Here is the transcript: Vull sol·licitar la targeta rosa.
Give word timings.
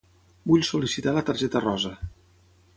Vull 0.51 0.63
sol·licitar 0.69 1.15
la 1.19 1.23
targeta 1.29 1.63
rosa. 1.69 1.95